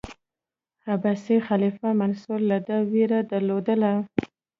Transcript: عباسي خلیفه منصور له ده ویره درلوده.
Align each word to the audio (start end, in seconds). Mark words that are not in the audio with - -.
عباسي 0.91 1.37
خلیفه 1.47 1.87
منصور 2.01 2.39
له 2.49 2.57
ده 2.67 2.77
ویره 2.91 3.19
درلوده. 3.31 3.91